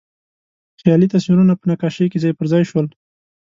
خیالي 0.79 1.07
تصویرونه 1.13 1.53
په 1.57 1.65
نقاشۍ 1.71 2.05
کې 2.11 2.21
ځای 2.23 2.33
پر 2.37 2.45
ځای 2.51 2.63
شول. 2.69 2.87